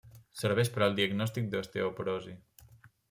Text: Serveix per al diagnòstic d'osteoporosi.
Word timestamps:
Serveix 0.39 0.71
per 0.77 0.83
al 0.85 0.95
diagnòstic 1.01 1.51
d'osteoporosi. 1.53 2.35